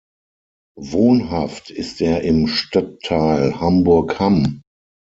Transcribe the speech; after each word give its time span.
Wohnhaft 0.79 1.69
ist 1.69 2.01
er 2.01 2.21
im 2.23 2.47
Stadtteil 2.47 3.59
Hamburg-Hamm. 3.59 4.63